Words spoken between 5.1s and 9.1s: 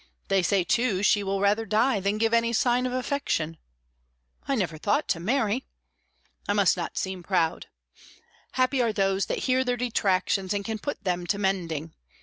marry.... I must not seem proud. Happy are